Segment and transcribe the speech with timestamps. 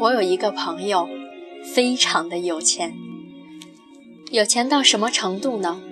[0.00, 1.08] 我有一个朋友，
[1.74, 2.94] 非常的有钱，
[4.30, 5.82] 有钱到什么程度呢？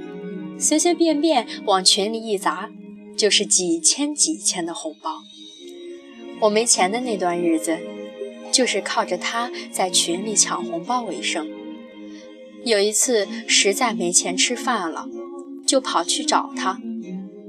[0.58, 2.70] 随随便便往群里一砸，
[3.16, 5.22] 就是几千几千的红包。
[6.40, 7.78] 我没钱的那段日子，
[8.52, 11.48] 就是靠着他在群里抢红包为生。
[12.64, 15.08] 有一次实在没钱吃饭了，
[15.66, 16.78] 就跑去找他，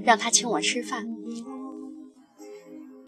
[0.03, 1.16] 让他请我吃饭。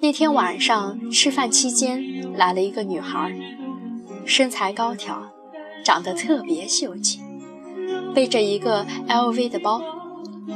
[0.09, 3.31] 那天晚上吃饭期间，来了一个女孩，
[4.25, 5.31] 身材高挑，
[5.85, 7.21] 长得特别秀气，
[8.15, 9.83] 背着一个 LV 的包。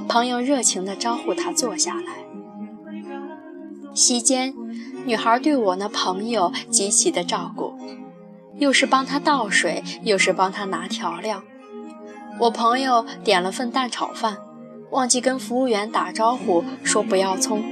[0.08, 2.16] 朋友热情地招呼她坐下来。
[3.94, 4.55] 席间，
[5.05, 7.75] 女孩对我那朋友极其的照顾，
[8.58, 11.44] 又是帮他倒水，又是帮他拿调料。
[12.39, 14.38] 我朋友点了份蛋炒饭，
[14.89, 17.63] 忘记跟服务员打招呼，说不要葱。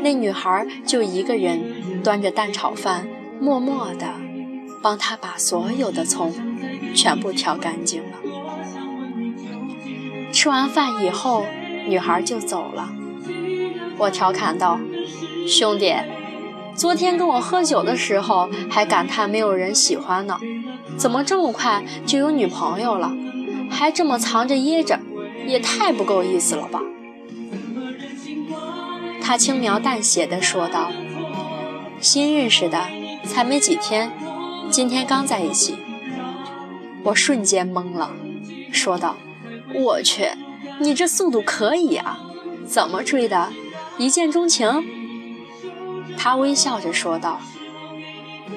[0.00, 3.06] 那女孩就一个人端着蛋炒饭，
[3.40, 4.06] 默默地
[4.82, 6.32] 帮他把所有的葱
[6.94, 8.18] 全部挑干净了。
[10.32, 11.44] 吃完饭以后，
[11.86, 12.90] 女孩就走了。
[13.98, 14.78] 我调侃道
[15.48, 15.94] ：“兄弟，
[16.76, 20.38] 昨天跟我喝酒的时候还感叹没有人喜欢呢，
[20.96, 23.12] 怎么这么快就有女朋友了？
[23.70, 25.00] 还这么藏着掖着，
[25.46, 26.80] 也太不够意思了吧？”
[29.28, 30.90] 他轻描淡写的说道
[32.00, 32.88] ：“新认识的，
[33.24, 34.10] 才没几天，
[34.70, 35.76] 今天刚在一起。”
[37.04, 38.10] 我瞬间懵了，
[38.72, 39.16] 说道
[39.74, 40.30] ：“我去，
[40.80, 42.18] 你这速度可以啊！
[42.66, 43.50] 怎么追的？
[43.98, 44.82] 一见钟情？”
[46.16, 47.38] 他微笑着说道：“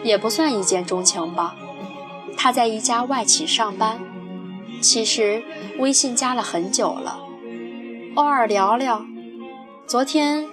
[0.05, 1.53] 也不算一见钟情吧。
[2.37, 3.99] 他在一家外企上班，
[4.79, 5.43] 其实
[5.79, 7.19] 微信加了很久了，
[8.15, 9.05] 偶尔聊聊。
[9.85, 10.47] 昨天。”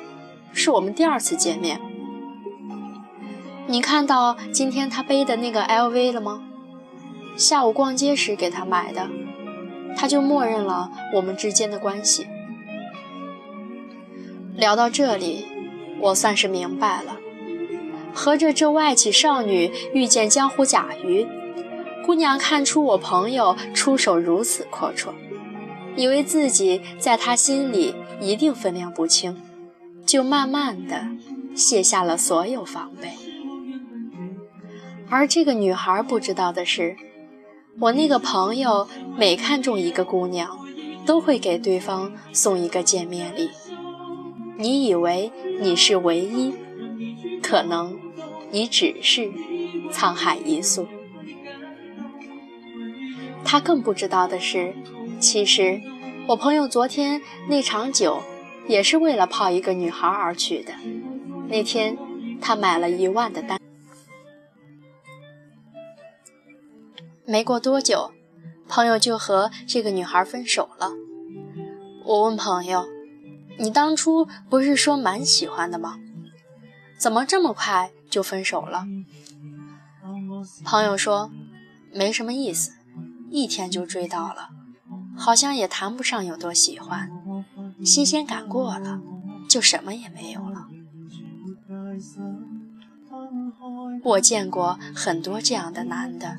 [0.52, 1.80] 是我们第二次见面。
[3.66, 6.42] 你看到今天他背的那个 LV 了吗？
[7.36, 9.08] 下午逛街时给他买的，
[9.96, 12.26] 他就默认了我们之间的关系。
[14.56, 15.44] 聊到这里，
[16.00, 17.18] 我算是明白了，
[18.12, 21.28] 合着这外企少女遇见江湖甲鱼，
[22.04, 25.10] 姑娘看出我朋友出手如此阔绰，
[25.94, 29.36] 以为自己在他心里一定分量不轻。
[30.08, 31.06] 就慢慢的
[31.54, 33.10] 卸下了所有防备，
[35.10, 36.96] 而这个女孩不知道的是，
[37.78, 40.58] 我那个朋友每看中一个姑娘，
[41.04, 43.50] 都会给对方送一个见面礼。
[44.56, 45.30] 你以为
[45.60, 46.54] 你是唯一，
[47.42, 47.98] 可能
[48.50, 49.30] 你只是
[49.92, 50.88] 沧海一粟。
[53.44, 54.74] 他更不知道的是，
[55.20, 55.82] 其实
[56.28, 57.20] 我朋友昨天
[57.50, 58.22] 那场酒。
[58.68, 60.74] 也是为了泡一个女孩而去的。
[61.48, 61.96] 那天，
[62.40, 63.58] 他买了一万的单。
[67.24, 68.12] 没过多久，
[68.68, 70.90] 朋友就和这个女孩分手了。
[72.04, 72.86] 我问朋友
[73.58, 75.98] ：“你当初不是说蛮喜欢的吗？
[76.98, 78.84] 怎么这么快就分手了？”
[80.64, 81.30] 朋友说
[81.92, 82.72] ：“没什么意思，
[83.30, 84.50] 一天就追到了，
[85.16, 87.10] 好像也谈不上有多喜欢。”
[87.84, 89.00] 新鲜感过了，
[89.48, 90.68] 就什么也没有了。
[94.02, 96.36] 我见过很多这样的男的，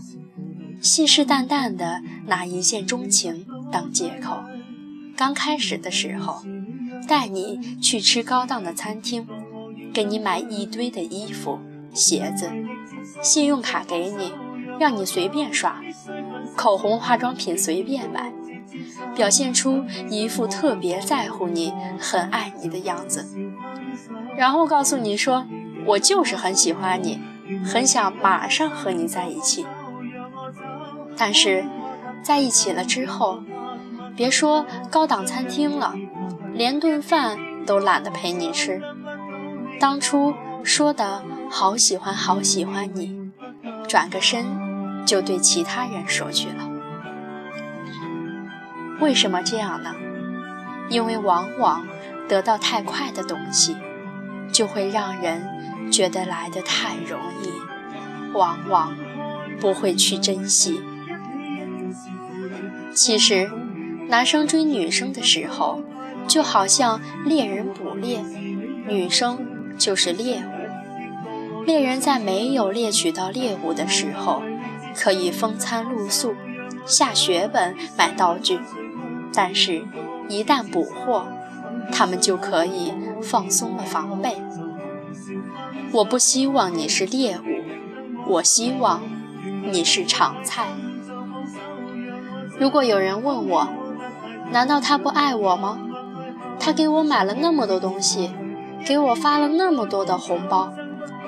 [0.82, 4.42] 信誓旦旦的拿一见钟情当借口。
[5.16, 6.44] 刚开始的时候，
[7.08, 9.28] 带你去吃高档的餐厅，
[9.94, 11.60] 给你买一堆的衣服、
[11.94, 12.50] 鞋子，
[13.22, 14.32] 信用卡给你，
[14.80, 15.82] 让你随便刷，
[16.56, 18.34] 口红、化妆品随便买。
[19.19, 23.28] 表现出一副特别在乎你、很爱你的样子，
[24.38, 25.46] 然后告诉你说
[25.88, 27.19] ：“我就是很喜欢你，
[27.66, 29.66] 很想马上和你在一起。”
[31.19, 31.66] 但是，
[32.24, 33.44] 在一起了之后，
[34.16, 35.94] 别说高档餐厅了，
[36.53, 38.82] 连顿饭都懒得陪你吃。
[39.82, 40.34] 当初
[40.64, 43.29] 说的好喜欢、好喜欢你，
[43.85, 44.46] 转个身
[45.05, 46.69] 就对其他人说去了。
[48.99, 49.96] 为什么这样呢？
[50.90, 51.87] 因为往往
[52.28, 53.78] 得到太快的东西，
[54.51, 57.51] 就会让人觉得来得太容易，
[58.34, 58.97] 往往
[59.59, 60.81] 不会去珍惜。
[62.93, 63.49] 其实，
[64.07, 65.81] 男生追女生的时候，
[66.28, 68.19] 就好像猎人捕猎，
[68.87, 69.46] 女生
[69.78, 71.66] 就是猎物。
[71.66, 74.41] 猎人在没有猎取到猎物的时候，
[74.96, 76.35] 可以风餐露宿，
[76.85, 78.59] 下血本买道具。
[79.34, 79.84] 但是，
[80.28, 81.26] 一旦捕获，
[81.91, 84.41] 他们就可以放松了防备。
[85.91, 89.02] 我不希望你是猎物，我希望
[89.72, 90.67] 你是常菜。
[92.59, 93.67] 如果有人问我，
[94.52, 95.79] 难道他不爱我吗？
[96.59, 98.32] 他给我买了那么多东西，
[98.85, 100.73] 给我发了那么多的红包，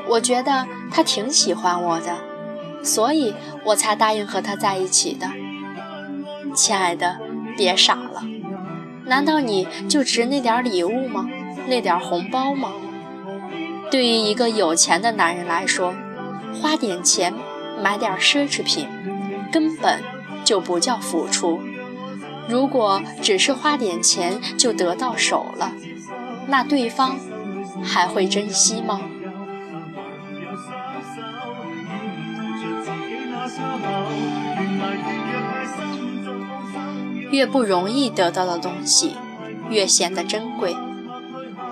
[0.09, 2.17] 我觉得他挺喜欢我的，
[2.83, 3.33] 所以
[3.63, 5.27] 我才答应和他在一起的。
[6.53, 7.17] 亲爱的，
[7.61, 8.23] 别傻了，
[9.05, 11.29] 难道你就值那点礼物吗？
[11.67, 12.71] 那点红包吗？
[13.91, 15.93] 对于一个有钱的男人来说，
[16.59, 17.31] 花点钱
[17.79, 18.87] 买点奢侈品，
[19.51, 19.99] 根本
[20.43, 21.61] 就不叫付出。
[22.49, 25.73] 如果只是花点钱就得到手了，
[26.47, 27.15] 那对方
[27.83, 29.01] 还会珍惜吗？
[37.31, 39.15] 越不容易得到的东西，
[39.69, 40.75] 越显得珍贵。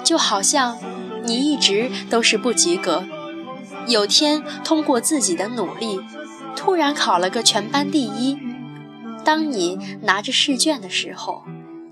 [0.04, 0.78] 就好像
[1.24, 3.04] 你一直都是不及格，
[3.88, 6.00] 有天通过自己的努力，
[6.56, 8.38] 突然考了个全班第一。
[9.26, 11.44] 当你拿着试卷的时候，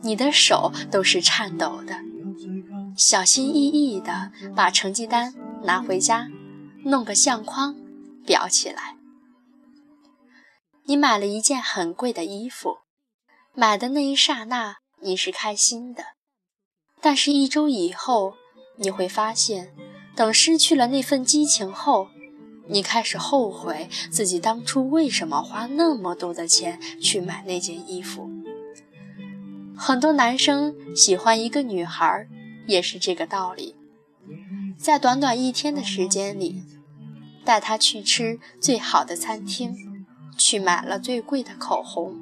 [0.01, 1.97] 你的手都是颤抖的，
[2.95, 5.33] 小心翼翼地把成绩单
[5.63, 6.29] 拿回家，
[6.85, 7.75] 弄个相框
[8.25, 8.95] 裱起来。
[10.85, 12.77] 你买了一件很贵的衣服，
[13.59, 16.03] 买的那一刹那你是开心的，
[17.01, 18.35] 但是一周以后，
[18.75, 19.73] 你会发现，
[20.15, 22.09] 等失去了那份激情后。
[22.67, 28.29] 你开始后悔自己当初为什么花那么多的钱去买那件衣服。
[29.75, 32.27] 很多男生喜欢一个女孩，
[32.67, 33.75] 也是这个道理。
[34.77, 36.61] 在短短一天的时间里，
[37.43, 40.05] 带她去吃最好的餐厅，
[40.37, 42.15] 去买了最贵的口红，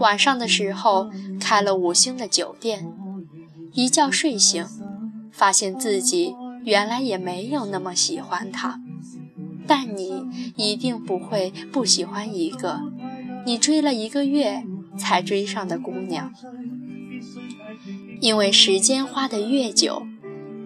[0.00, 2.90] 晚上的时候开了五星的酒店，
[3.74, 4.64] 一觉睡醒，
[5.30, 8.80] 发现自己原来也没有那么喜欢他。
[9.66, 10.24] 但你
[10.56, 12.80] 一定不会不喜欢一个
[13.44, 14.64] 你追了一个月
[14.98, 16.32] 才追上的姑娘，
[18.20, 20.02] 因为时间花得越久，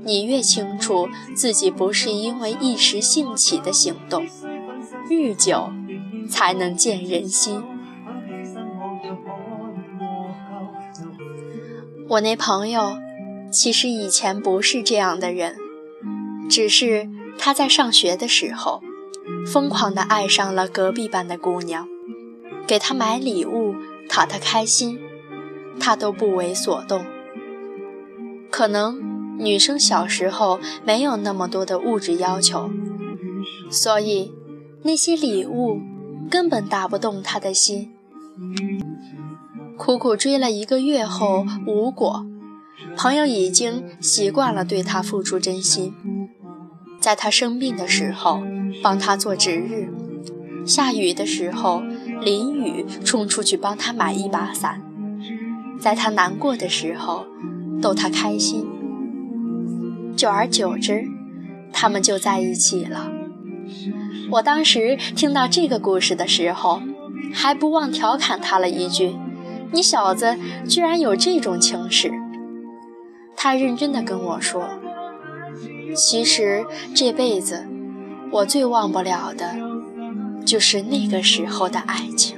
[0.04, 4.24] 你越清楚自己不是因为一时兴起的行动，
[5.10, 5.72] 日久
[6.30, 7.60] 才能见人心。
[12.08, 12.98] 我那朋友
[13.50, 15.56] 其实以前不是这样的人，
[16.48, 17.08] 只是
[17.38, 18.82] 他在上学的时候。
[19.50, 21.88] 疯狂地爱上了隔壁班的姑娘，
[22.66, 23.74] 给她买礼物
[24.06, 24.98] 讨她开心，
[25.80, 27.06] 她都不为所动。
[28.50, 29.00] 可能
[29.38, 32.70] 女生小时候没有那么多的物质要求，
[33.70, 34.34] 所以
[34.82, 35.80] 那些礼物
[36.30, 37.94] 根本打不动她的心。
[39.76, 42.26] 苦苦追了一个月后无果，
[42.96, 45.94] 朋友已经习惯了对他付出真心，
[47.00, 48.42] 在他生病的时候。
[48.82, 49.88] 帮他做值日，
[50.66, 51.80] 下雨的时候
[52.20, 54.82] 淋雨冲出去帮他买一把伞，
[55.80, 57.24] 在他难过的时候
[57.80, 58.66] 逗他开心。
[60.16, 61.04] 久而久之，
[61.72, 63.12] 他们就在一起了。
[64.32, 66.82] 我当时听到这个故事的时候，
[67.32, 69.14] 还不忘调侃他了一句
[69.74, 72.10] ：“你小子居然有这种情史。”
[73.36, 74.70] 他认真的跟我说
[75.94, 77.66] ：“其实这辈子……”
[78.32, 79.54] 我最忘不了的，
[80.44, 82.36] 就是那个时候的爱情。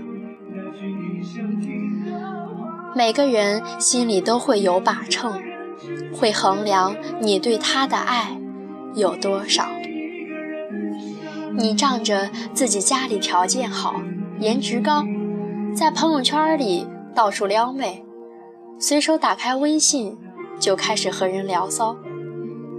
[2.94, 5.40] 每个人心里都会有把秤，
[6.12, 8.36] 会衡量你对他的爱
[8.94, 9.68] 有多少。
[11.56, 14.02] 你仗着自己家里条件好、
[14.40, 15.02] 颜值高，
[15.74, 18.04] 在朋友圈里到处撩妹，
[18.78, 20.18] 随手打开微信
[20.60, 21.96] 就开始和人聊骚。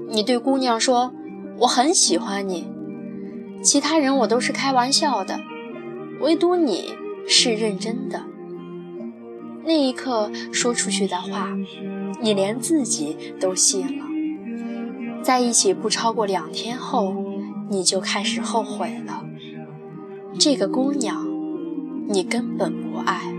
[0.08, 1.12] 你对姑娘说
[1.62, 2.68] ：“我很喜欢你。”
[3.64, 5.40] 其他人我都是开玩笑的，
[6.22, 6.94] 唯独你
[7.28, 8.26] 是认真的。
[9.66, 11.58] 那一刻说出去的话，
[12.22, 14.06] 你连自己都信了。
[15.24, 17.12] 在一起不超过两天后，
[17.70, 19.26] 你就开始后悔了。
[20.38, 21.28] 这个姑娘，
[22.08, 23.34] 你根本不爱。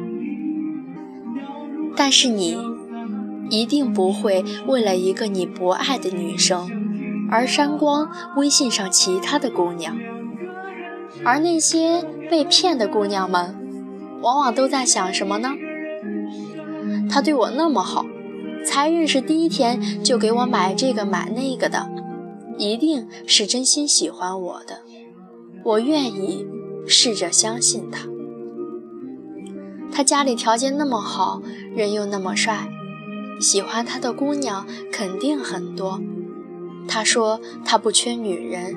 [1.98, 2.56] 但是你
[3.50, 6.70] 一定不会为了一个你不爱的女生。
[7.30, 9.94] 而删光微信上其他的姑娘，
[11.26, 13.54] 而那些被骗的姑娘们，
[14.22, 15.50] 往往都在想什么呢？
[17.10, 18.06] 他对我那么好，
[18.64, 21.90] 才认识第一天就给我买这个买那个的，
[22.56, 24.78] 一定是真心喜欢我的。
[25.64, 26.46] 我愿意
[26.86, 28.06] 试着相信他。
[29.98, 31.42] 他家里条件那么好，
[31.74, 32.68] 人又那么帅，
[33.40, 36.00] 喜欢他的姑娘肯定很多。
[36.86, 38.76] 他说他不缺女人，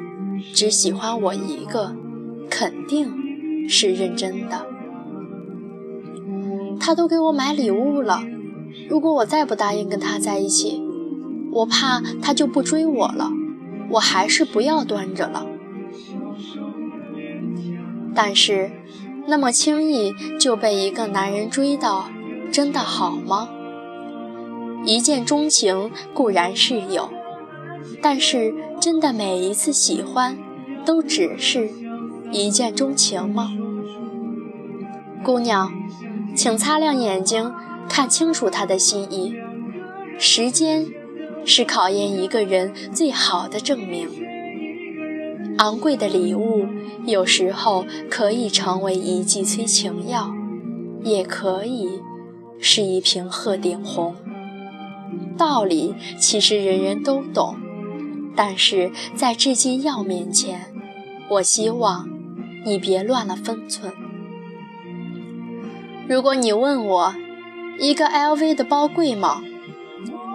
[0.51, 1.95] 只喜欢我一个，
[2.49, 4.65] 肯定是认真的。
[6.79, 8.23] 他都给我买礼物了，
[8.89, 10.81] 如果我再不答应跟他在一起，
[11.51, 13.29] 我怕他就不追我了。
[13.91, 15.45] 我还是不要端着了。
[18.15, 18.71] 但是，
[19.27, 22.09] 那么轻易就被一个男人追到，
[22.51, 23.49] 真的好吗？
[24.85, 27.09] 一见钟情固然是有，
[28.01, 30.37] 但是真的每一次喜欢，
[30.83, 31.69] 都只是
[32.31, 33.51] 一见钟情吗？
[35.23, 35.71] 姑娘，
[36.35, 37.53] 请擦亮眼睛，
[37.87, 39.35] 看清楚他的心意。
[40.17, 40.87] 时间
[41.45, 44.30] 是考验一个人最好的证明。
[45.61, 46.65] 昂贵的礼物
[47.05, 50.33] 有时候可以成为一剂催情药，
[51.03, 52.01] 也可以
[52.59, 54.15] 是一瓶鹤顶红。
[55.37, 57.57] 道理其实人人都懂，
[58.35, 60.73] 但是在这剂药面前，
[61.29, 62.09] 我希望
[62.65, 63.93] 你别乱了分寸。
[66.09, 67.13] 如果你问我
[67.77, 69.43] 一个 LV 的包贵吗？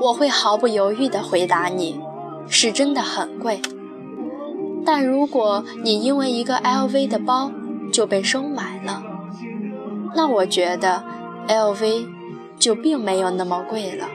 [0.01, 1.99] 我会毫不犹豫地回答你，
[2.49, 3.61] 是真的很贵。
[4.87, 7.51] 但如果你因为一个 LV 的包
[7.93, 9.03] 就被收买了，
[10.15, 11.05] 那我觉得
[11.49, 12.07] LV
[12.57, 14.07] 就并没有那么贵了。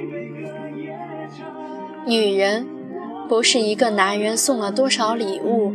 [2.08, 2.66] 女人
[3.28, 5.74] 不是一个男人送了多少礼物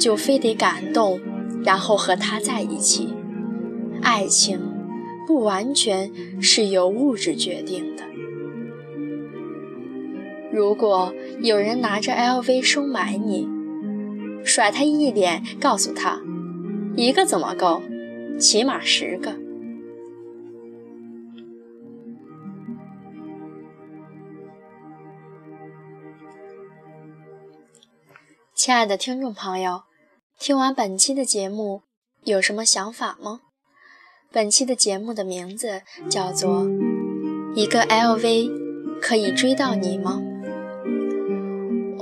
[0.00, 1.20] 就非得感动，
[1.62, 3.14] 然后和他在一起。
[4.00, 4.60] 爱情
[5.26, 8.02] 不完全是由物质决定的。
[10.50, 13.48] 如果有人拿着 LV 收买你，
[14.58, 16.20] 甩他一脸，告诉他，
[16.96, 17.80] 一个怎么够，
[18.40, 19.36] 起码十个。
[28.52, 29.82] 亲爱的听众朋友，
[30.40, 31.82] 听完本期的节目，
[32.24, 33.42] 有什么想法吗？
[34.32, 36.64] 本期的节目的名字叫做
[37.54, 40.20] 《一个 LV 可以追到你吗》。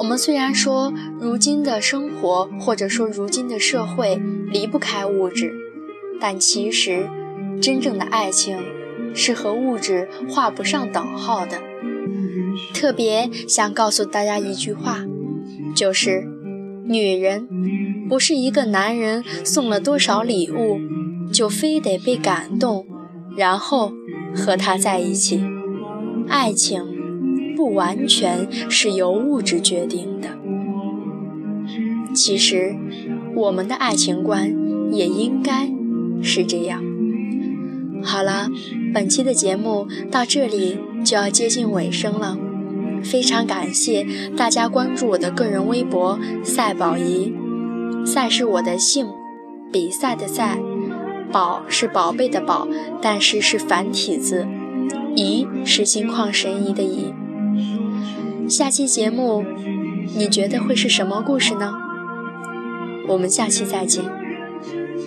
[0.06, 4.22] 我们虽然说如今的生活或者说如今的社会
[4.52, 5.52] 离不开物质，
[6.20, 7.10] 但其实
[7.60, 8.56] 真正的爱情
[9.12, 11.60] 是和物质画不上等号的。
[12.72, 15.04] 特别想告诉大家一句话，
[15.74, 16.28] 就是。
[16.84, 17.48] 女人
[18.08, 20.78] 不是一个男人送了多少礼物，
[21.32, 22.86] 就非得被感动，
[23.36, 23.92] 然后
[24.32, 25.42] 和他在一起。
[26.28, 26.95] 爱情
[27.56, 30.28] 不完全是由物质决定的。
[32.14, 32.76] 其实，
[33.34, 34.54] 我们的爱情观
[34.92, 35.70] 也应该
[36.22, 36.82] 是这样。
[38.02, 38.48] 好了，
[38.94, 42.38] 本期的节目到这里就要接近尾声了。
[43.02, 47.34] 非常感谢大家关注我的个人微博“赛宝仪”，
[48.06, 49.06] 赛是我的姓，
[49.72, 50.58] 比赛的赛，
[51.30, 52.66] 宝是宝贝的宝，
[53.02, 54.46] 但是是繁体字，
[55.14, 57.12] 仪是心旷神怡的怡。
[58.48, 59.44] 下期节目
[60.14, 61.72] 你觉得会是什么故事呢？
[63.08, 64.04] 我们下期再见，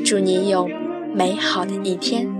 [0.05, 0.69] 祝你有
[1.13, 2.38] 美好的一天。